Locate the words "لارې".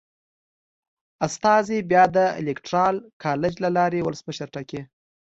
3.77-3.99